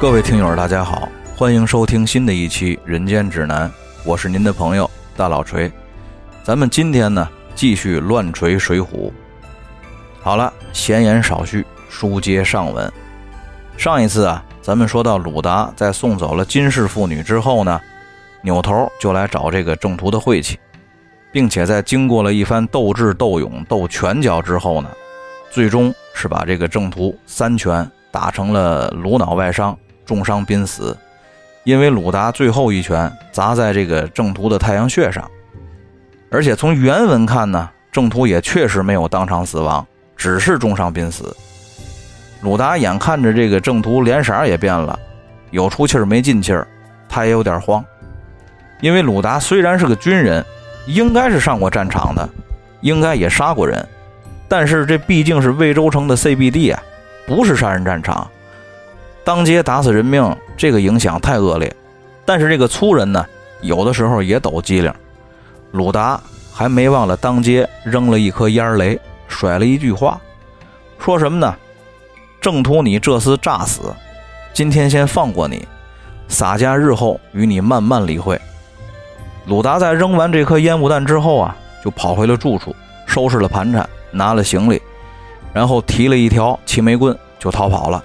[0.00, 3.68] 各位听友，大家好，欢迎收听新的一期《人间指南》，
[4.02, 5.70] 我是您的朋友大老锤。
[6.42, 8.86] 咱们今天呢，继续乱锤《水浒》。
[10.22, 12.90] 好了，闲言少叙，书接上文。
[13.76, 17.78] 上一次啊，咱们说到鲁达在送走了金氏妇女之后呢，
[18.40, 20.58] 扭头就来找这个郑屠的晦气，
[21.30, 24.88] 并且在经过了一番斗智斗勇斗拳脚之后呢，
[25.50, 29.76] 最终是把这个郑屠三拳打成了颅脑外伤。
[30.10, 30.96] 重伤濒死，
[31.62, 35.30] 因为鲁达最后一拳砸在这个郑屠的太阳穴上，
[36.32, 41.32] 而且从原文看呢，郑屠也确实没有当场死亡，只是重伤濒死。
[42.40, 44.98] 鲁达眼看着这个郑屠脸色也变了，
[45.52, 46.66] 有出气儿没进气儿，
[47.08, 47.84] 他也有点慌，
[48.80, 50.44] 因为鲁达虽然是个军人，
[50.88, 52.28] 应该是上过战场的，
[52.80, 53.88] 应该也杀过人，
[54.48, 56.82] 但是这毕竟是魏州城的 CBD 啊，
[57.28, 58.28] 不是杀人战场。
[59.24, 61.74] 当街打死人命，这个影响太恶劣。
[62.24, 63.24] 但是这个粗人呢，
[63.60, 64.92] 有的时候也抖机灵。
[65.72, 66.20] 鲁达
[66.52, 68.98] 还没忘了当街扔了一颗烟雷，
[69.28, 70.20] 甩了一句话，
[70.98, 71.54] 说什么呢？
[72.40, 73.94] 正图你这厮诈死，
[74.52, 75.66] 今天先放过你，
[76.26, 78.40] 洒家日后与你慢慢理会。
[79.46, 82.74] 鲁达在扔完这颗烟雾弹之后啊，就跑回了住处，
[83.06, 84.80] 收拾了盘缠，拿了行李，
[85.52, 88.02] 然后提了一条齐眉棍就逃跑了。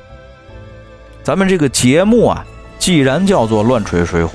[1.26, 2.46] 咱们这个节目啊，
[2.78, 4.30] 既然叫做乱锤水浒，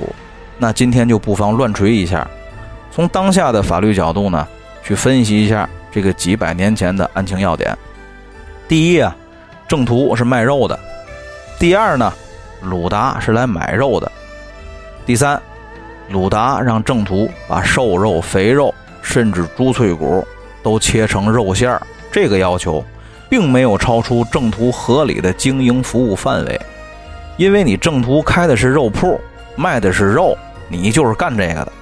[0.58, 2.28] 那今天就不妨乱锤一下，
[2.90, 4.44] 从当下的法律角度呢，
[4.82, 7.78] 去分析一下这个几百年前的案情要点。
[8.66, 9.16] 第一啊，
[9.68, 10.76] 郑屠是卖肉的；
[11.60, 12.12] 第二呢，
[12.60, 14.10] 鲁达是来买肉的；
[15.06, 15.40] 第三，
[16.08, 20.26] 鲁达让郑屠把瘦肉、肥肉，甚至猪脆骨
[20.60, 22.84] 都切成肉馅儿，这个要求，
[23.28, 26.60] 并没有超出郑屠合理的经营服务范围。
[27.40, 29.18] 因为你正途开的是肉铺，
[29.56, 30.36] 卖的是肉，
[30.68, 31.72] 你就是干这个的。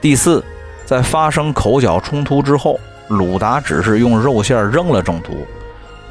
[0.00, 0.44] 第四，
[0.86, 2.78] 在发生口角冲突之后，
[3.08, 5.44] 鲁达只是用肉馅扔了正途，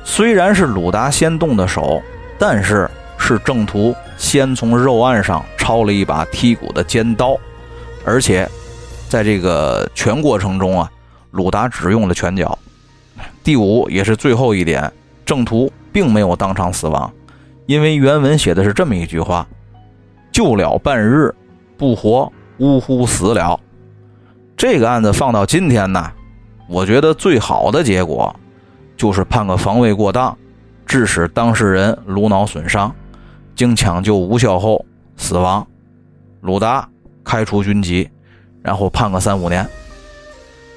[0.04, 2.04] 虽然是鲁达先动的手，
[2.38, 7.38] 但是是正途先从肉案上抄了一把剔骨的尖刀，
[8.04, 8.46] 而且
[9.08, 10.92] 在这个全过程中啊，
[11.32, 12.60] 鲁达只用了拳脚。
[13.42, 14.92] 第五，也是最后一点，
[15.26, 17.10] 正途并没有当场死亡。
[17.66, 19.48] 因为原文写的是这么一句话
[20.32, 21.34] ：“救了半日，
[21.78, 23.60] 不活，呜呼死了。”
[24.58, 26.12] 这个案子放到今天呢，
[26.68, 28.34] 我觉得最好的结果
[28.96, 30.38] 就是判个防卫过当，
[30.86, 32.94] 致使当事人颅脑损伤，
[33.56, 34.86] 经抢救无效后
[35.18, 35.66] 死亡，
[36.42, 36.88] 鲁达
[37.24, 38.10] 开除军籍，
[38.62, 39.68] 然后判个三五年。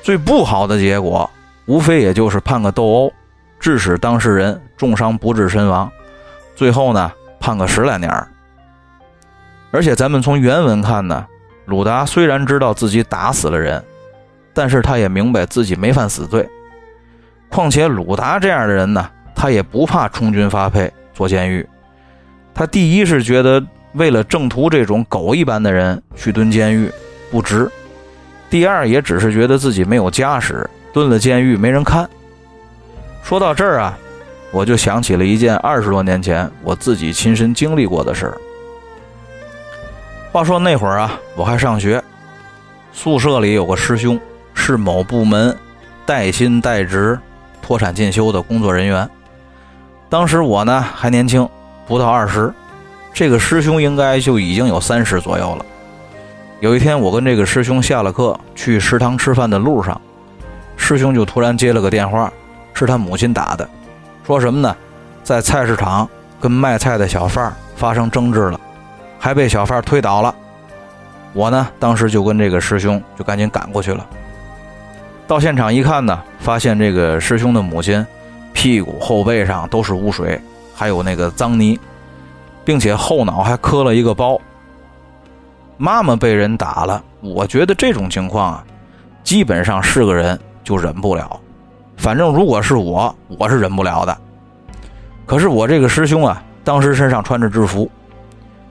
[0.03, 1.29] 最不好的结果，
[1.67, 3.13] 无非也就是判个斗殴，
[3.59, 5.91] 致使当事人重伤不治身亡。
[6.57, 8.11] 最后呢，判个十来年
[9.71, 11.27] 而且咱们从原文看呢，
[11.67, 13.85] 鲁达虽然知道自己打死了人，
[14.55, 16.49] 但是他也明白自己没犯死罪。
[17.51, 21.69] 况且鲁达这样的人呢，他也不怕充军发配坐监狱。
[22.55, 23.63] 他第一是觉得
[23.93, 26.91] 为了正途这种狗一般的人去蹲监狱
[27.31, 27.71] 不值，
[28.49, 32.09] 第二也只是觉得自己没有家室，蹲了监狱没人看。
[33.23, 33.99] 说到这儿啊。
[34.53, 38.37] 我就想起了一件二十多年前我自己亲身经历过的事儿。
[40.33, 42.03] 话说那会儿啊，我还上学，
[42.93, 44.21] 宿舍里有个师兄
[44.55, 45.57] 是某部门
[46.05, 47.19] 带薪带职、
[47.61, 49.09] 脱产进修的工作人员。
[50.09, 51.49] 当时我呢还年轻，
[51.87, 52.53] 不到二十，
[53.13, 55.65] 这个师兄应该就已经有三十左右了。
[56.61, 60.01] 有一天，我跟这个师兄下了课去食堂吃饭的路上，
[60.77, 62.33] 师兄就突然接了个电话，
[62.73, 63.69] 是他母亲打的。
[64.27, 64.77] 说什么呢？
[65.23, 66.09] 在菜市场
[66.41, 68.61] 跟卖菜的小贩发生争执了，
[69.21, 70.35] 还被小贩推倒了。
[71.33, 74.05] 我呢，当时就跟这个师兄就赶紧赶过去了。
[75.29, 78.05] 到现场一看呢，发现这个师兄的母亲
[78.53, 80.41] 屁股后背上都是污水，
[80.75, 81.79] 还有那个脏泥，
[82.65, 84.41] 并且后脑还磕了一个包。
[85.77, 88.65] 妈妈被人打了，我觉得这种情况啊，
[89.23, 91.41] 基本上是个人就忍不了。
[91.97, 94.17] 反正如果是我，我是忍不了的。
[95.25, 97.91] 可是我这个师兄啊，当时身上穿着制服，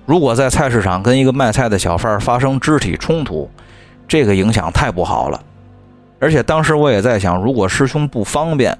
[0.05, 3.49] 如果在菜市场跟一个卖菜的小贩发生肢体冲突，
[4.07, 5.41] 这个影响太不好了。
[6.19, 8.77] 而且当时我也在想，如果师兄不方便，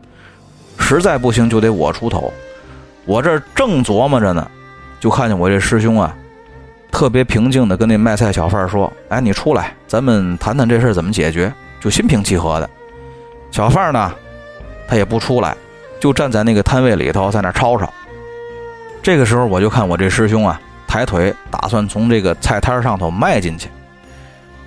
[0.79, 2.31] 实在不行就得我出头。
[3.05, 4.49] 我这正琢磨着呢，
[4.99, 6.15] 就看见我这师兄啊，
[6.91, 11.51] 特别平静的跟那卖菜小贩说：“哎，你出来，咱们谈谈这事怎么解决。”
[11.81, 12.69] 就心平气和的。
[13.51, 14.11] 小贩呢？
[14.87, 15.55] 他也不出来，
[15.99, 17.91] 就站在那个摊位里头，在那吵吵。
[19.01, 23.69] 这个时候我就看我这师兄啊，抬腿打算从这个菜摊上头迈进去，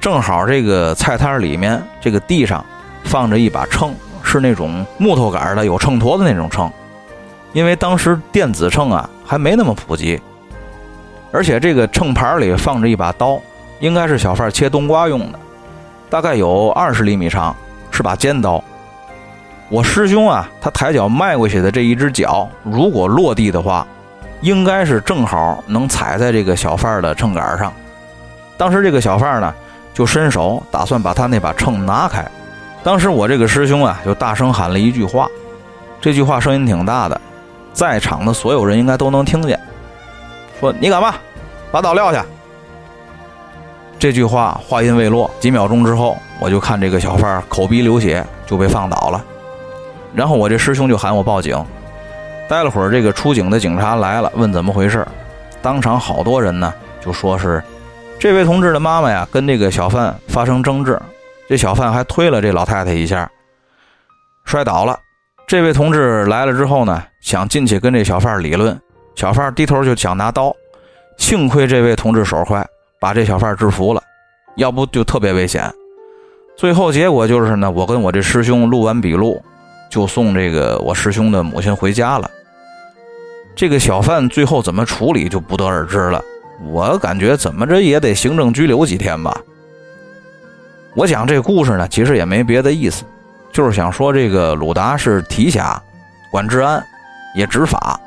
[0.00, 2.64] 正好这个菜摊里面这个地上
[3.04, 3.92] 放着一把秤，
[4.22, 6.70] 是那种木头杆的，有秤砣的那种秤。
[7.52, 10.20] 因为当时电子秤啊还没那么普及，
[11.32, 13.40] 而且这个秤盘里放着一把刀，
[13.80, 15.38] 应该是小贩切冬瓜用的，
[16.10, 17.56] 大概有二十厘米长，
[17.90, 18.62] 是把尖刀。
[19.68, 23.86] 我师兄啊，他抬脚迈过去的这一只脚，如果落地的话。
[24.40, 27.72] 应该是正好能踩在这个小贩的秤杆上。
[28.56, 29.52] 当时这个小贩呢，
[29.92, 32.24] 就伸手打算把他那把秤拿开。
[32.84, 35.28] 当时我这个师兄啊，就大声喊了一句话，
[36.00, 37.20] 这句话声音挺大的，
[37.72, 39.58] 在场的所有人应该都能听见。
[40.60, 41.16] 说你干嘛？
[41.72, 42.24] 把刀撂下！
[43.98, 49.24] 这句话话音未落，几秒钟之后，我就看这个小贩口鼻流血，就被放倒了。
[50.14, 51.64] 然后我这师兄就喊我报警。
[52.49, 55.06] 待了会儿，这个出警的警察来了，问怎么回事。
[55.60, 57.62] 当场好多人呢，就说是
[58.19, 61.00] 这位同志的妈妈呀，跟这个小贩发生争执，
[61.49, 63.31] 这小贩还推了这老太太一下，
[64.44, 64.99] 摔倒了。
[65.46, 68.81] 这位同志来了之后呢，想进去跟这小贩理论，
[69.14, 70.54] 小贩低头就想拿刀，
[71.16, 72.66] 幸亏这位同志手快，
[73.00, 74.02] 把这小贩制服了，
[74.56, 75.70] 要不就特别危险。
[76.56, 79.43] 最后结果就是呢，我跟我这师兄录完笔录，
[79.88, 82.31] 就送这个我师兄的母亲回家了。
[83.55, 86.23] 这个小贩最后怎么处理就不得而知了。
[86.64, 89.37] 我感觉怎么着也得行政拘留几天吧。
[90.94, 93.05] 我讲这故事呢，其实也没别的意思，
[93.52, 95.81] 就是想说这个鲁达是提辖，
[96.32, 96.82] 管治安，
[97.37, 98.00] 也执法，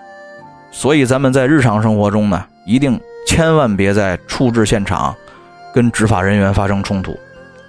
[0.71, 5.15] 所以咱们在日常生活中呢，一定千万别在处置现场
[5.73, 7.17] 跟执法人员发生冲突，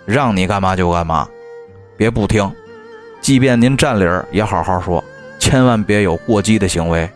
[0.04, 1.28] 让你干嘛就干嘛，
[1.96, 2.50] 别不听，
[3.22, 5.02] 即便您占理儿也好好说，
[5.38, 7.08] 千万别有过激的行为。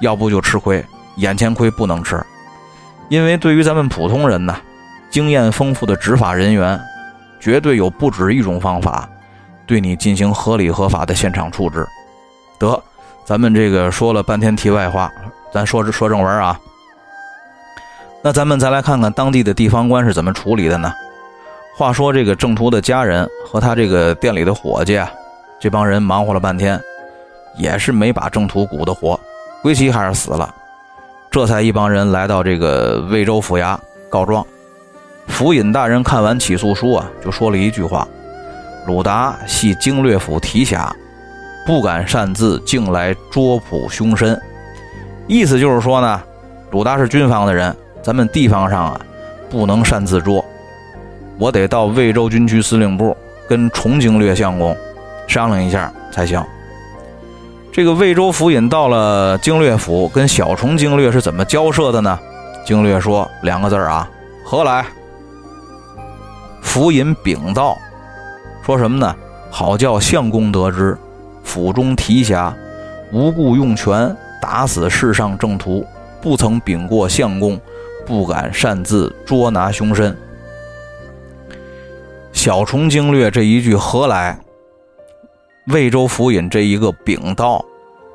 [0.00, 0.84] 要不就吃亏，
[1.16, 2.20] 眼前亏不能吃，
[3.08, 4.56] 因为对于咱们普通人呢，
[5.10, 6.80] 经验丰富的执法人员，
[7.38, 9.08] 绝对有不止一种方法，
[9.64, 11.86] 对你进行合理合法的现场处置。
[12.58, 12.82] 得，
[13.24, 15.08] 咱们这个说了半天题外话，
[15.52, 16.58] 咱说说正文啊。
[18.22, 20.92] 那咱们再来看看当地的地方官是怎么处理的呢？
[21.76, 25.10] 话说这个郑屠的家人和他这个店里的伙计啊，
[25.62, 26.82] 这帮人忙活了半天，
[27.56, 29.18] 也是没把郑屠蛊的活。
[29.62, 30.52] 归期还是死了，
[31.30, 33.78] 这才一帮人来到这个魏州府衙
[34.10, 34.44] 告状。
[35.28, 38.08] 府尹大人看完起诉书啊，就说了一句话
[38.88, 40.92] ：“鲁达系经略府提辖，
[41.64, 44.36] 不敢擅自进来捉捕凶身。”
[45.28, 46.20] 意思就是说呢，
[46.72, 47.72] 鲁达是军方的人，
[48.02, 49.00] 咱们地方上啊
[49.48, 50.44] 不能擅自捉，
[51.38, 53.16] 我得到魏州军区司令部
[53.48, 54.76] 跟重经略相公
[55.26, 56.42] 商量一下才行。
[57.72, 62.18] 这个魏州府尹到了经略府，跟小虫经略是怎么交涉的呢？
[62.66, 64.08] 经略说两个字啊，
[64.44, 64.84] 何来？
[66.60, 67.76] 府尹禀道，
[68.64, 69.16] 说什么呢？
[69.50, 70.96] 好叫相公得知，
[71.42, 72.54] 府中提辖
[73.10, 75.86] 无故用权打死世上正途，
[76.20, 77.60] 不曾禀过相公，
[78.06, 80.16] 不敢擅自捉拿凶身。
[82.32, 84.38] 小虫经略这一句何来？
[85.66, 87.64] 魏州府尹这一个禀道，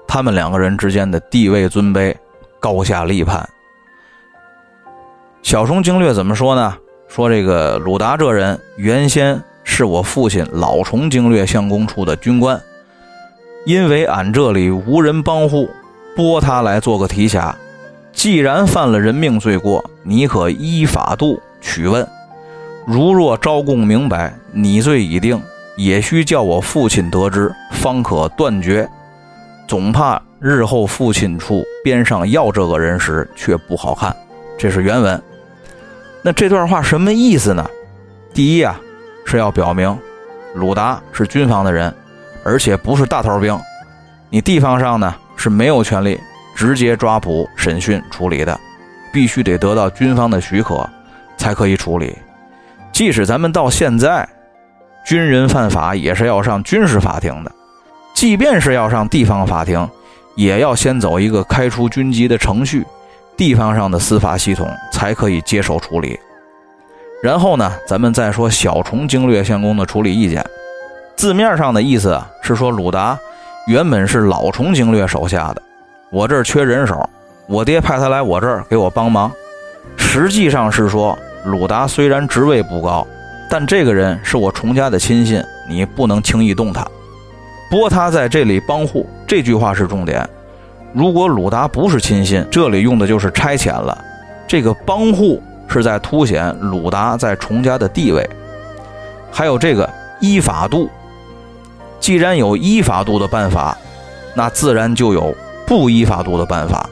[0.05, 2.13] 他们两个人之间的地位尊卑
[2.59, 3.47] 高下立判。
[5.41, 6.75] 小虫经略怎么说呢？
[7.07, 12.61] 说这个鲁达这人原先是我父亲老虫经略相公处的军官，
[13.65, 15.69] 因为俺这里无人帮护，
[16.17, 17.55] 拨他来做个提辖。
[18.11, 22.05] 既然犯了人命罪过，你可依法度取问。
[22.85, 25.41] 如若招供明白，你罪已定。
[25.77, 28.89] 也需叫我父亲得知，方可断绝。
[29.67, 34.13] 总怕日后父亲处边上要这个人时，却不好看。
[34.57, 35.22] 这是原文。
[36.24, 37.69] 那这段话什么意思呢？
[38.34, 38.79] 第一啊，
[39.25, 39.96] 是要表明
[40.55, 41.93] 鲁达是军方的人，
[42.43, 43.57] 而且不是大头兵。
[44.31, 46.19] 你地方上呢是没有权利
[46.55, 48.60] 直接抓捕、审讯、处理的，
[49.13, 50.89] 必须得得到军方的许可
[51.38, 52.17] 才可以处理。
[52.91, 54.27] 即使咱们到现在。
[55.07, 57.51] 军人犯法也是要上军事法庭的，
[58.13, 59.89] 即便是要上地方法庭，
[60.35, 62.85] 也要先走一个开除军籍的程序，
[63.37, 66.19] 地方上的司法系统才可以接手处理。
[67.23, 70.45] 然后呢，咱们再说小虫经略相公的处理意见。
[71.15, 73.17] 字面上的意思是说，鲁达
[73.67, 75.61] 原本是老虫经略手下的，
[76.11, 77.09] 我这儿缺人手，
[77.47, 79.31] 我爹派他来我这儿给我帮忙。
[79.95, 83.07] 实际上是说，鲁达虽然职位不高。
[83.49, 86.85] 但这个人是我崇家的亲信，你不能轻易动他，
[87.71, 89.07] 拨他在这里帮护。
[89.25, 90.27] 这句话是重点。
[90.93, 93.97] 如果鲁达不是亲信，这里用的就是差遣了。
[94.47, 98.27] 这个帮户是在凸显鲁达在崇家的地位。
[99.31, 99.89] 还有这个
[100.19, 100.89] 依法度，
[101.99, 103.77] 既然有依法度的办法，
[104.33, 105.35] 那自然就有
[105.65, 106.89] 不依法度的办法。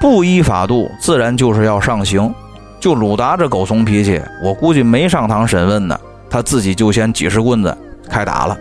[0.00, 2.34] 不依法度，自然就是要上刑。
[2.82, 5.96] 就鲁达这狗怂脾气，我估计没上堂审问呢，
[6.28, 7.78] 他自己就先几十棍子
[8.10, 8.58] 开打了。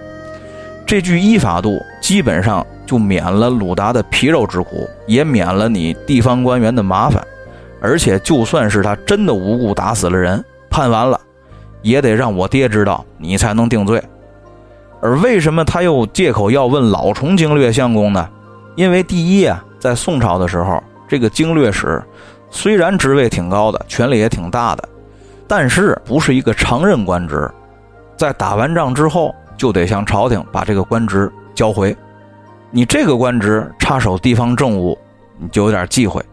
[0.85, 7.25] 这句依法度，基本上就免了鲁达的皮肉之苦，也免了你地方官员的麻烦。
[7.81, 11.19] 而且，就算是他真的无故打死了人，判完了，
[11.81, 13.99] 也得让我爹知道，你才能定罪。
[15.01, 18.29] 而为什么他又借口要问老崇经略相公呢？
[18.75, 21.99] 因为第一啊，在宋朝的时候，这个经略使。
[22.51, 24.87] 虽然职位挺高的，权力也挺大的，
[25.47, 27.49] 但是不是一个常任官职，
[28.15, 31.95] 在打完仗之后就得向朝廷把这个官职交回。
[32.69, 34.97] 你这个官职插手地方政务，
[35.39, 36.23] 你就有点忌讳。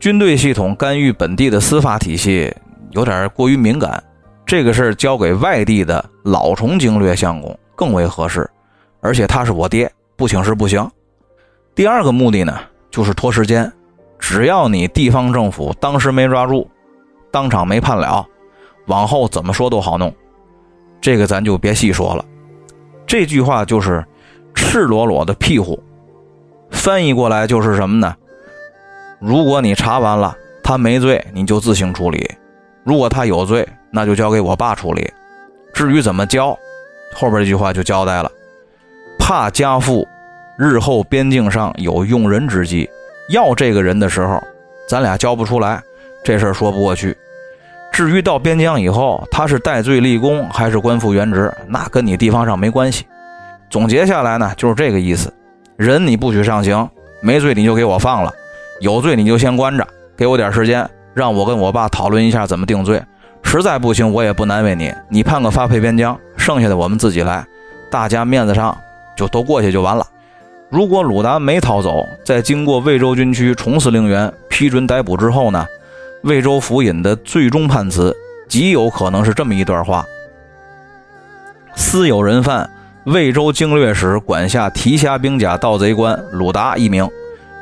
[0.00, 2.52] 军队系统干预本地的司法体系，
[2.90, 4.02] 有点过于敏感。
[4.46, 8.48] 这个事儿交给外地的老崇经略相公更为合适，
[9.00, 10.90] 而且他是我爹，不请示不行。
[11.74, 12.58] 第二个目的呢，
[12.90, 13.70] 就是拖时间。
[14.18, 16.68] 只要你地方政府当时没抓住，
[17.30, 18.26] 当场没判了，
[18.86, 20.14] 往后怎么说都好弄。
[21.00, 22.24] 这个咱就别细说了。
[23.06, 24.04] 这句话就是
[24.54, 25.82] 赤裸裸的庇护，
[26.70, 28.14] 翻译过来就是什么呢？
[29.20, 32.18] 如果你查完了他没罪，你就自行处理；
[32.84, 35.10] 如果他有罪，那就交给我爸处理。
[35.72, 36.50] 至于怎么交，
[37.14, 38.30] 后边这句话就交代了：
[39.18, 40.06] 怕家父
[40.58, 42.88] 日后边境上有用人之计。
[43.28, 44.42] 要这个人的时候，
[44.88, 45.82] 咱俩交不出来，
[46.24, 47.16] 这事儿说不过去。
[47.92, 53.06] 至于到边疆以后，他是戴罪立功还是官复原职，那跟你地方上没关系。
[53.68, 55.32] 总结下来呢，就是这个意思：
[55.76, 56.88] 人你不许上刑，
[57.20, 58.32] 没罪你就给我放了，
[58.80, 63.02] 有罪你就先关着，给我点时间，让我跟我爸讨论一下怎么定罪。
[63.42, 67.44] 实在不行，我也不难为你，你判个发配边疆，剩下的我们自己来，
[67.90, 68.76] 大家面子上
[69.16, 70.06] 就都过去就完了。
[70.70, 75.66] 如果鲁达没逃走，在经过魏州军区重司令员批准逮捕之后呢？
[76.24, 78.14] 魏州府尹的最终判词
[78.48, 80.04] 极有可能是这么一段话：
[81.74, 82.68] 私有人犯，
[83.04, 87.08] 魏州经略使管辖提辖兵甲盗贼官鲁达一名，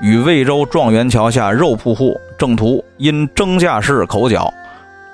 [0.00, 4.52] 与魏州状元桥下肉铺户郑屠因征驾事口角，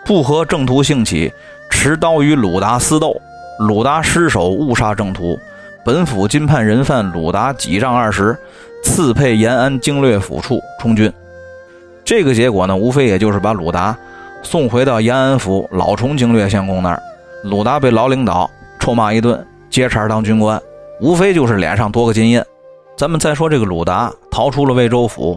[0.07, 1.31] 不合郑屠兴起，
[1.69, 3.15] 持刀与鲁达私斗，
[3.59, 5.39] 鲁达失手误杀郑屠。
[5.85, 8.39] 本府今判人犯鲁达几丈二十，
[8.85, 11.12] 赐配延安经略府处充军。
[12.05, 13.97] 这个结果呢，无非也就是把鲁达
[14.45, 17.03] 送回到延安府老崇经略相公那儿。
[17.43, 18.49] 鲁达被老领导
[18.79, 20.61] 臭骂一顿，接茬当军官，
[21.01, 22.41] 无非就是脸上多个金印。
[22.97, 25.37] 咱们再说这个鲁达逃出了魏州府，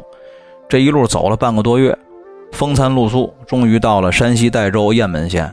[0.70, 1.98] 这一路走了半个多月，
[2.52, 5.52] 风餐露宿，终于到了山西代州雁门县。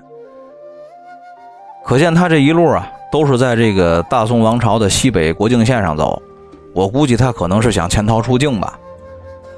[1.83, 2.87] 可见他这一路啊。
[3.13, 6.21] 都是在这个大宋王朝的西北国境线上走，
[6.73, 8.79] 我估计他可能是想潜逃出境吧。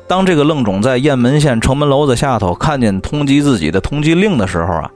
[0.08, 4.90] 当这个愣种在雁门县城门楼子下头看见通缉自己的通缉令的时候啊，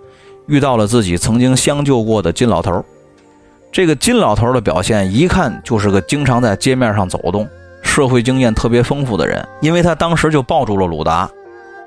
[0.48, 2.84] 遇到了自己曾经相救过的金老头。
[3.70, 7.48] 这个金老头的表现一看就是个经常在街面上走动、
[7.80, 11.30] 社会经验特别丰富的人，因为他当时就抱住了鲁达，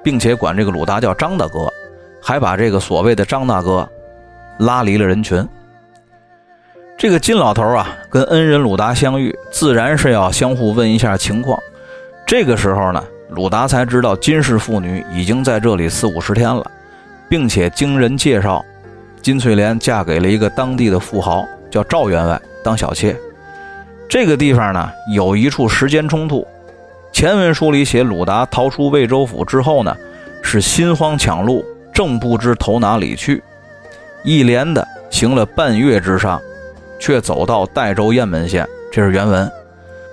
[0.02, 1.68] 并且管这个鲁达叫张大哥，
[2.22, 3.86] 还把这个所谓的张大哥
[4.60, 5.46] 拉离了人群。
[7.02, 11.60] 这个金老头啊，跟恩人鲁达相遇，自然是要相互问一下情况。
[12.28, 16.64] 这个时候呢，鲁达才知道金氏妇女已经在这里四五十天了，
[17.28, 18.64] 并且经人介绍，
[19.20, 23.18] 金翠莲嫁给了一个当地的富豪，叫赵员外当小妾。
[24.08, 26.48] 这个地方呢，有一处时间冲突。
[27.12, 29.98] 前文书里写，鲁达逃出魏州府之后呢，
[30.44, 33.42] 是心慌抢路，正不知投哪里去，
[34.24, 36.40] 一连的行了半月之上。
[37.02, 39.52] 却走到代州雁门县，这是原文。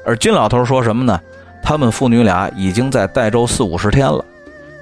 [0.06, 1.20] 而金老头说什么呢？
[1.62, 4.24] 他们父女俩已经在代州四五十天了，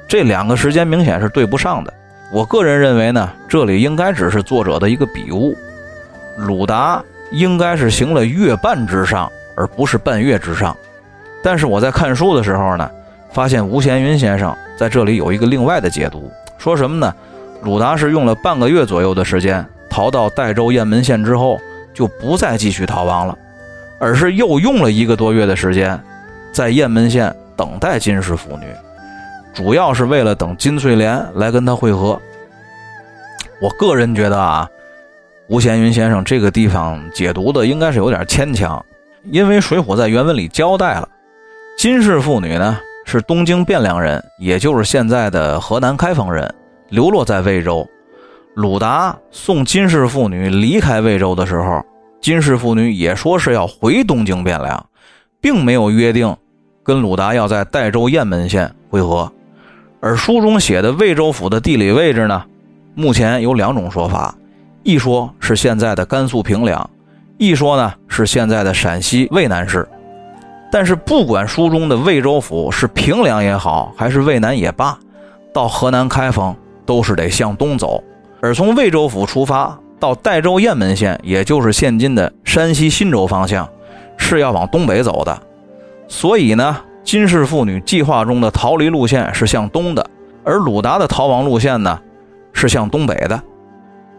[0.07, 1.93] 这两个时间明显是对不上的。
[2.31, 5.57] 我个人认为呢，这里应该只是作者的一个笔误。
[6.37, 10.77] 鲁达应该是行了月半之上，而不是半月之上。
[11.43, 12.89] 但是我在看书的时候呢，
[13.33, 17.13] 发现吴贤云先生在这里有一个另外的解读，说什么呢？
[17.63, 21.59] 鲁达是用了半个月左右的时间逃到代州雁门县之后。
[21.97, 23.37] 就不再继续逃亡了，
[23.99, 25.99] 而是又用了一个多月的时间，
[26.53, 28.67] 在雁门县等待金氏妇女，
[29.55, 32.21] 主要是为了等金翠莲来跟他会合。
[33.63, 34.69] 我个人觉得啊，
[35.49, 38.85] 吴闲云先生这个地方解读的应该是有点牵强，
[39.31, 41.09] 因为《水浒》在原文里交代了，
[41.79, 46.55] 金氏妇女呢是东京汴梁人，也就是现在的河南开封人，
[46.91, 47.89] 流落在魏州。
[48.57, 51.85] 鲁达送金氏妇女离开魏州的时候，
[52.23, 54.87] 金氏妇女也说是要回东京汴梁，
[55.43, 56.35] 并没有约定
[56.83, 59.31] 跟鲁达要在代州雁门县会合。
[60.01, 62.43] 而书中写的魏州府的地理位置呢，
[62.95, 64.35] 目前有两种说法，
[64.83, 66.89] 一说是现在的甘肃平凉，
[67.37, 69.87] 一说呢是现在的陕西渭南市。
[70.73, 74.99] 但是不管书中的魏州府是平凉也好，还是渭南也罢，
[75.53, 78.03] 到河南开封都是得向东走。
[78.41, 83.69] 而从魏州府出发到代州雁门县，也就是现今的山西忻州方向，
[84.17, 85.37] 是要往东北走的。
[86.07, 90.07] 所以呢，金氏妇女计划中的逃离路线是向东的，
[90.45, 91.99] 而鲁达的逃亡路线呢，
[92.53, 93.43] 是向东北的。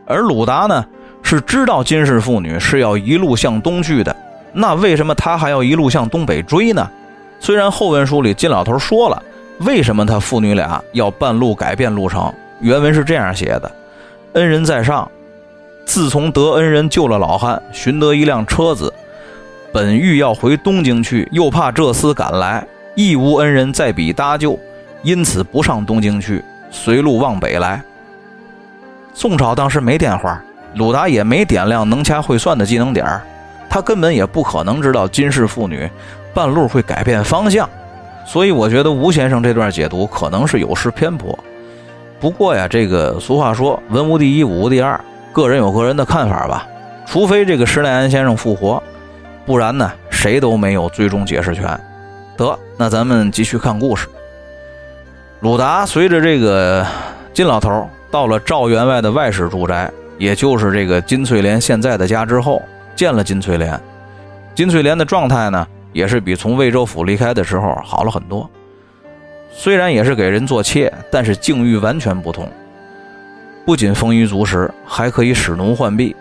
[0.06, 0.86] 而鲁达呢，
[1.22, 4.16] 是知道金氏妇女是要一路向东去的，
[4.54, 6.90] 那为什么他还要一路向东北追呢？
[7.40, 9.22] 虽然后文书里金老头说了，
[9.60, 13.72] 为什么他父女俩要半路改变路程，原文是这样写的。
[14.38, 15.10] 恩人在上，
[15.84, 18.94] 自从得恩人救了老汉，寻得一辆车子，
[19.74, 22.64] 本欲要回东京去，又怕这厮赶来，
[22.94, 24.60] 亦无恩人在彼搭救，
[25.02, 27.82] 因此不上东京去，随路往北来。
[29.16, 30.40] 宋朝当时没电话，
[30.76, 33.24] 鲁达也没点亮能掐会算的技能点儿
[33.68, 35.90] 他根本也不可能知道金氏妇女
[36.36, 37.68] 半路会改变方向，
[38.24, 41.36] 所以我觉得吴先生这段解读可能是有失偏颇。
[42.20, 45.00] 不过呀，这个俗话说“文无第一，武无第二”，
[45.32, 46.68] 个人有个人的看法吧。
[47.06, 48.82] 除非这个施耐庵先生复活，
[49.46, 51.80] 不然呢，谁都没有最终解释权。
[52.36, 54.08] 得，那咱们继续看故事。
[55.42, 56.86] 鲁达随着这个
[57.34, 62.62] 金老头到了赵员外的外室住宅，也就是这个金翠莲现在的家之后，
[62.96, 63.80] 见了金翠莲。
[64.56, 68.50] 金翠莲的状态呢，也是比从魏州府离开的时候好了很多。
[69.60, 72.48] 虽然也是给人做妾，但是境遇完全不同。
[73.66, 76.16] 不仅丰衣足食，还可以使奴换婢。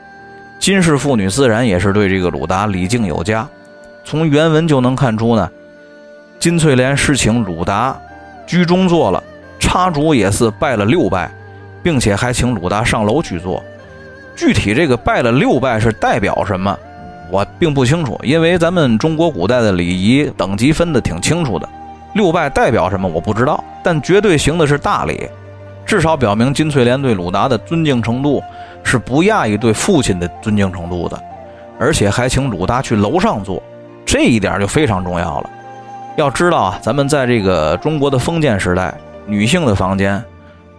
[0.58, 3.46] 金氏妇女自然也是对这个鲁达礼敬有加。
[4.06, 5.50] 从原文就能看出呢，
[6.38, 7.94] 金翠莲是请鲁达
[8.46, 9.22] 居中坐了，
[9.58, 11.30] 插烛也是拜了六拜，
[11.82, 13.62] 并且还请鲁达上楼去坐。
[14.34, 16.76] 具体这个拜了六拜是代表什么，
[17.30, 21.68] 我并不清楚，因为咱们中国古代的礼仪等级分的挺清楚的。
[22.16, 23.06] 六拜代表什么？
[23.06, 25.28] 我不知道，但绝对行的是大礼，
[25.84, 28.42] 至少表明金翠莲对鲁达的尊敬程度
[28.82, 31.22] 是不亚于对父亲的尊敬程度的，
[31.78, 33.62] 而且还请鲁达去楼上坐，
[34.06, 35.50] 这一点就非常重要了。
[36.16, 38.94] 要知道啊，咱们在这个中国的封建时代，
[39.26, 40.24] 女性的房间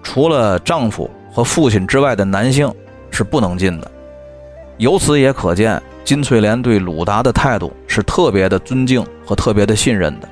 [0.02, 2.74] 除了丈夫和父亲之外的男性
[3.12, 3.92] 是不能进的，
[4.78, 10.28] 由此也可见金翠莲对鲁达的态度是特别的尊敬和特别的信任的。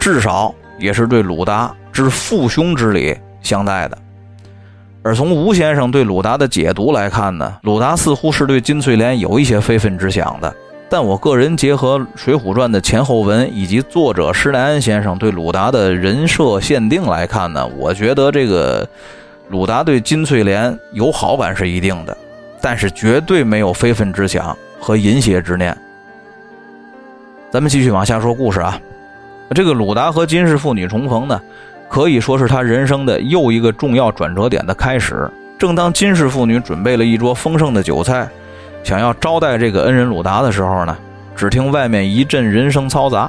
[0.00, 3.96] 至少也是对鲁达之父兄之礼相待的。
[5.02, 10.52] 而从吴先生对鲁达的解读来看呢，鲁达似乎是对金翠莲有一些非分之想的。
[10.88, 18.86] 但我个人结合《水浒传》的前后文以及作者施耐庵先生对鲁达的人设限定来看呢，我觉得这个
[19.50, 22.16] 鲁达对金翠莲有好感是一定的，
[22.60, 25.76] 但是绝对没有非分之想和淫邪之念。
[27.50, 28.80] 咱们继续往下说故事啊。
[29.52, 31.40] 这个鲁达和金氏妇女重逢呢，
[31.88, 35.28] 可以说是他人生的又一个重要转折点的开始。
[35.58, 38.28] 正当金氏妇女准备了一桌丰盛的酒菜，
[38.84, 40.96] 想要招待这个恩人鲁达的时候呢，
[41.34, 43.28] 只听外面一阵人声嘈杂，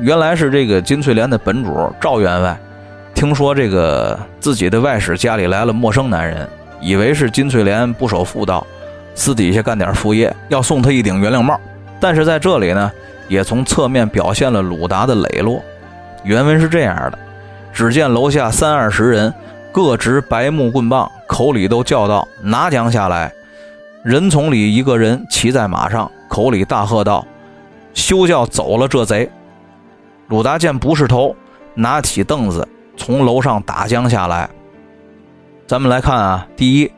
[0.00, 2.58] 原来是这个金翠莲的本主赵员外，
[3.14, 6.48] 听说这个自己的外室家里来了陌生男人，
[6.80, 8.66] 以为是金翠莲不守妇道，
[9.14, 11.60] 私底下干点副业，要送他一顶原谅帽。
[12.00, 12.90] 但是在这里呢。
[13.28, 15.62] 也从侧面表现了鲁达的磊落。
[16.24, 17.18] 原文是这样的：
[17.72, 19.32] 只见楼下三二十人，
[19.70, 23.32] 各执白木棍棒，口里都叫道：“拿奖下来！”
[24.02, 27.24] 人丛里一个人骑在马上，口里大喝道
[27.94, 29.30] ：“休叫走了这贼！”
[30.28, 31.34] 鲁达见不是头，
[31.74, 34.48] 拿起凳子从楼上打将下来。
[35.66, 36.90] 咱们来看啊，第一，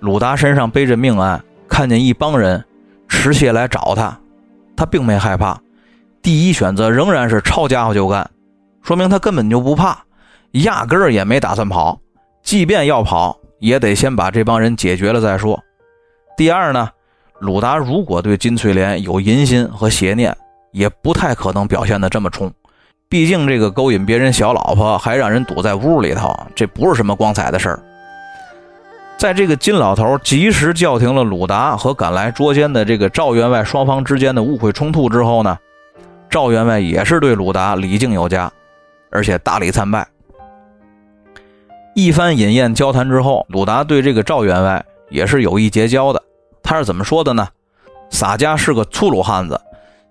[0.00, 2.64] 鲁达身上背着命案，看见一帮人
[3.08, 4.16] 持械来找他，
[4.76, 5.58] 他并没害怕。
[6.22, 8.28] 第一选择仍然是抄家伙就干，
[8.82, 9.98] 说明他根本就不怕，
[10.52, 11.98] 压根儿也没打算跑。
[12.42, 15.58] 即便要跑，也得先把这帮人解决了再说。
[16.36, 16.88] 第二呢，
[17.38, 20.36] 鲁达如果对金翠莲有淫心和邪念，
[20.72, 22.52] 也不太可能表现得这么冲。
[23.08, 27.82] 毕竟这个勾引别人小老婆，还让人堵在屋里头，这不是什么光彩的事儿。
[29.16, 35.58] 在这个金老头及时叫停了鲁达和赶来捉奸的这个赵员外双方之间的误会冲突之后呢？
[36.30, 38.50] 赵员外也是对鲁达礼敬有加，
[39.10, 40.06] 而且大礼参拜。
[41.96, 46.22] 一番饮宴交谈之后，鲁达对这个赵员外也是有意结交的。
[46.62, 47.48] 他是怎么说的呢？
[48.10, 49.60] 洒家是个粗鲁汉子，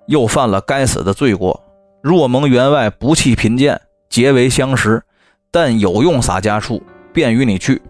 [0.08, 1.64] 又犯了该死的罪过。
[2.02, 3.80] 若蒙员外不弃贫贱，
[4.10, 5.02] 结为相识，
[5.52, 7.82] 但有用洒家处，便与你去。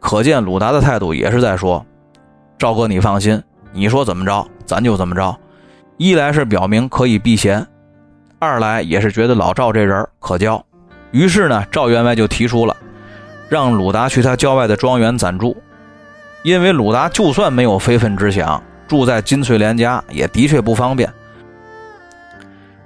[0.00, 1.86] 可见鲁达的态度也是在说
[2.58, 3.40] ：“赵哥，你放心，
[3.72, 5.36] 你说怎么着，咱就怎么着。”
[5.98, 7.66] 一来是表明可以避嫌，
[8.38, 10.62] 二来也是觉得老赵这人可交。
[11.10, 12.76] 于是呢，赵员外就提出了
[13.48, 15.56] 让鲁达去他郊外的庄园暂住，
[16.42, 21.10] 因为鲁达就算没有非分之想，住在金翠莲家也的确不方便。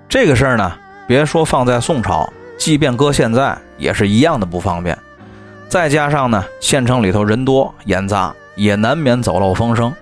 [0.08, 0.72] 这个事儿呢，
[1.08, 4.96] 别说放在宋朝，即便搁现在也是一样的不方便。
[5.68, 9.92] 再加上呢，县城里头人多眼杂，也难免走漏风声，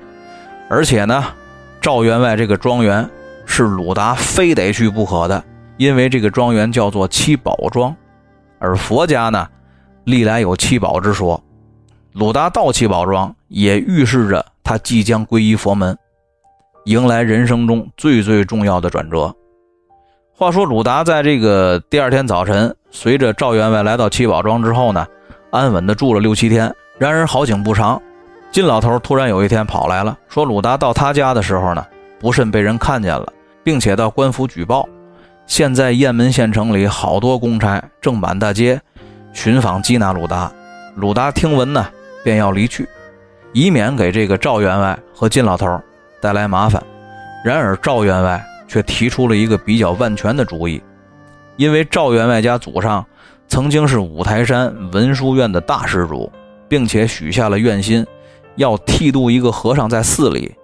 [0.69, 1.25] 而且呢。
[1.89, 3.09] 赵员外这个庄园
[3.47, 5.43] 是鲁达非得去不可的，
[5.79, 7.97] 因为这个庄园叫做七宝庄，
[8.59, 9.49] 而佛家呢，
[10.05, 11.43] 历来有七宝之说。
[12.13, 15.97] 鲁达到七宝庄，也预示着他即将皈依佛门，
[16.85, 19.35] 迎来人生中最最重要的转折。
[20.35, 25.07] 话说，鲁达在这个第二天早晨，随着赵员外来到七宝庄之后呢，
[25.51, 26.71] 安稳的住了六七天。
[26.99, 27.99] 然而好景不长。
[28.59, 31.87] 金老头突然有一天跑来了，说鲁达到他家的时候呢，
[32.19, 34.85] 不慎被人看见了，并且到官府举报。
[35.47, 38.81] 现在雁门县城里好多公差正满大街
[39.33, 40.51] 寻访缉拿鲁达。
[40.97, 41.87] 鲁达听闻呢，
[42.25, 42.89] 便要离去，
[43.53, 45.81] 以免给这个赵员外和金老头
[46.21, 46.83] 带来麻烦。
[47.45, 50.83] 然而赵员外却提出了一个比较万全的主意，
[51.55, 53.07] 因为赵员外家祖上
[53.47, 56.29] 曾经是五台山文殊院的大施主，
[56.69, 58.05] 并且许下了愿心。
[58.59, 60.55] 要剃度一个和尚在寺里，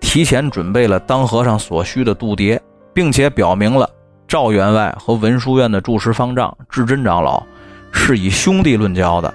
[0.00, 2.60] 提前准备了当和尚所需的度牒，
[2.92, 3.88] 并且表明了
[4.28, 7.42] 赵员外和文殊院的住持方丈智真长老
[7.90, 9.32] 是以兄弟论交的，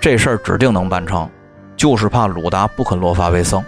[0.00, 1.28] 这事儿指定能办成。
[1.76, 3.62] 就是怕鲁达不肯落发为僧。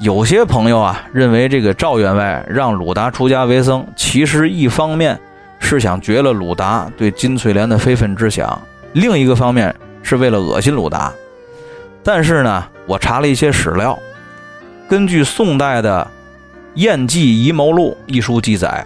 [0.00, 5.20] 有些朋友啊认为这个赵员外让鲁达出家为僧，其实一方面
[5.58, 8.58] 是想绝了鲁达对金翠莲的非分之想，
[8.94, 11.12] 另一个方面是为了恶心鲁达。
[12.02, 13.98] 但是呢，我查了一些史料，
[14.88, 16.06] 根据宋代的
[16.80, 18.84] 《燕记遗谋录》一书记载，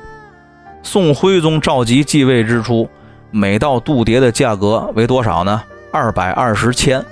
[0.82, 2.88] 宋徽宗赵佶继位之初，
[3.30, 5.62] 每道度牒的价格为多少呢？
[5.92, 7.04] 二百二十千。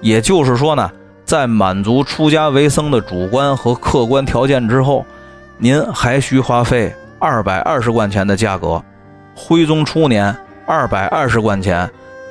[0.00, 0.90] 也就是说呢，
[1.24, 5.04] 在满足出家为僧的主观和客观条件之后，
[5.58, 8.82] 您还需花费二百二十贯钱的价格。
[9.34, 10.34] 徽宗初年，
[10.66, 11.88] 二百二十贯钱。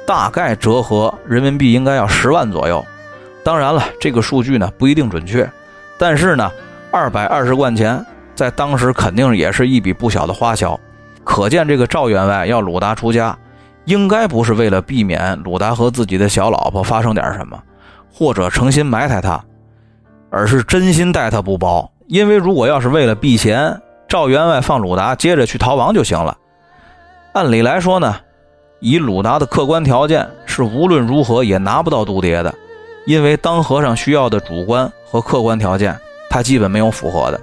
[0.08, 2.84] 大概折合人民币应该要十万左右，
[3.44, 5.50] 当然了，这个数据呢不一定准确，
[5.98, 6.52] 但是呢，
[6.92, 10.80] 二百二十贯钱在当时肯定也是一笔不小的花销，
[11.24, 13.38] 可见这个赵员外要鲁达出家，
[13.86, 17.58] 应该不是为了避免鲁达和自己的小老婆发生点什么，
[18.14, 19.44] 或者诚心埋汰他，
[20.30, 21.90] 而是真心待他不薄。
[22.08, 26.38] 因为如果要是为了避嫌，赵员外放鲁达接着去逃亡就行了。
[27.34, 28.16] 按理来说呢。
[28.82, 32.56] 以鲁达的客观条件是无论如何也拿不到度牒的，
[33.06, 35.98] 因为当和尚需要的主观和客观条件，
[36.30, 37.42] 他基本没有符合的，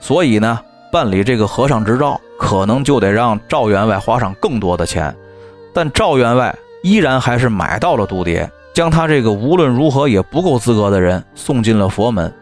[0.00, 5.14] 所以呢，办理这个和尚执照可能就得让赵员外花上更多的钱，
[5.72, 12.32] 但赵员外依然还是买到了度牒，将他这个无论如何也不够资格的人送进了佛门。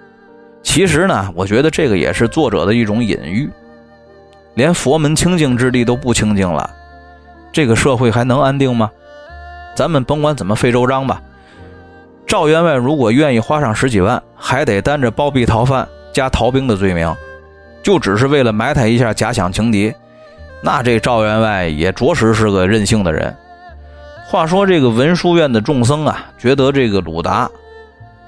[0.63, 3.51] 其实呢，我觉得这个也是作者的一种隐喻，
[4.55, 6.71] 连佛门清净之地都不清净了。
[7.53, 8.91] 这个社会还能安定吗？
[9.75, 11.21] 咱们甭管怎么费周章吧，
[12.33, 17.15] 赵员外如果愿意花上十几万，还得担着包庇逃犯加逃兵的罪名，
[17.83, 19.93] 就只是为了埋汰一下假想情敌，
[20.63, 23.37] 那这赵员外也着实是个任性的人。
[24.27, 27.51] 话说这个文殊院的众僧啊，觉得这个鲁达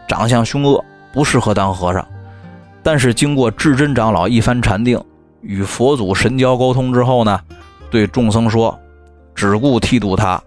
[0.07, 2.07] 长相凶恶，不适合当和尚，
[2.83, 5.03] 但是经过智真长老一番禅定，
[5.41, 7.41] 与佛祖神交沟通之后呢，
[7.91, 8.79] 对众僧说。
[9.35, 10.39] 只顾剃度他，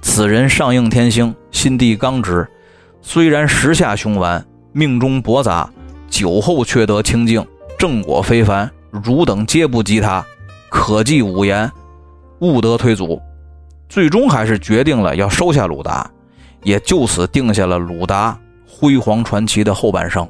[0.00, 2.44] 此人上应天星，心地刚直，
[3.02, 5.68] 虽然时下凶顽，命中驳杂，
[6.08, 7.44] 酒后却得清净，
[7.76, 8.70] 正果非凡。
[8.90, 10.24] 汝等皆不及他，
[10.70, 11.70] 可记五言，
[12.40, 13.20] 勿得推阻。
[13.88, 16.08] 最终还是决定了要收下鲁达，
[16.62, 20.26] 也就此定下了鲁达辉煌传奇的后半生。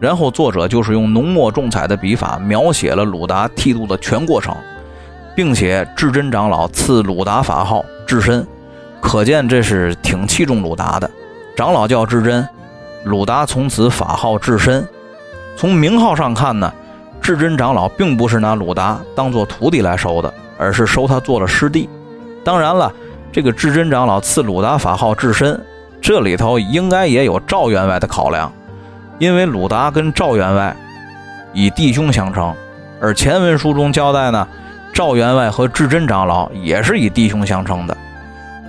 [0.00, 4.54] 然后作者就是用浓墨重彩的笔法描写了鲁达剃度的全过程。
[5.36, 8.46] 并且智真长老赐鲁达法号智深，
[9.00, 11.10] 可见这是挺器重鲁达的。
[11.56, 12.46] 长老叫智真，
[13.04, 14.86] 鲁达从此法号智深。
[15.56, 16.72] 从名号上看呢，
[17.20, 21.88] 智真长老并不是拿鲁达当做徒弟来收的，而是收他做了师弟。
[22.44, 22.92] 当然了，
[23.30, 25.64] 这个智真长老赐鲁达法号智深，
[26.02, 28.52] 这里头应该也有赵员外的考量，
[29.20, 30.74] 因为鲁达跟赵员外
[31.52, 32.52] 以弟兄相称，
[33.00, 34.48] 而前文书中交代呢，
[34.92, 37.96] 赵员外和智真长老也是以弟兄相称的。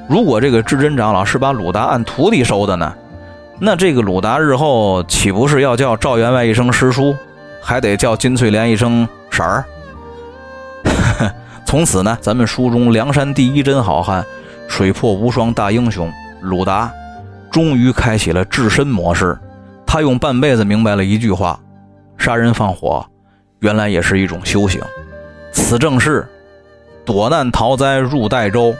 [0.08, 2.94] 如果这个智真长老是把鲁达按徒弟收的呢，
[3.60, 7.16] 那这个鲁达日后岂不是要叫赵员外一声师叔，
[7.62, 9.66] 还得叫金翠莲一声婶儿？
[11.66, 14.24] 从此呢，咱们书中梁山第一真好汉、
[14.68, 16.92] 水泊无双大英雄鲁达，
[17.50, 19.38] 终于开启了至身模式。
[19.86, 21.60] 他用半辈子明白了一句话：
[22.18, 23.04] 杀人放火，
[23.60, 24.80] 原来也是一种修行。
[25.52, 26.28] 此正是
[27.04, 28.76] 躲难逃灾入代州。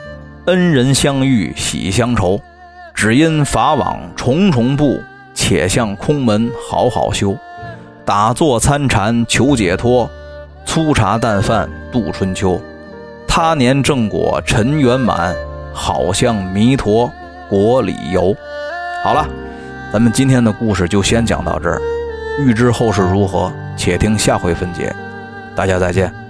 [0.46, 2.40] 恩人相遇喜相酬，
[2.94, 5.02] 只因法网重重布，
[5.34, 7.36] 且向空门好好修。
[8.04, 10.08] 打坐参禅求解脱，
[10.64, 12.60] 粗茶淡饭度春秋。
[13.26, 15.34] 他年正果尘圆满，
[15.74, 17.10] 好像弥陀
[17.50, 18.32] 国里游。
[19.02, 19.26] 好了，
[19.92, 21.82] 咱们今天的故事就先讲到这儿。
[22.38, 24.94] 欲知后事如何，且听下回分解。
[25.56, 26.25] 大家再见。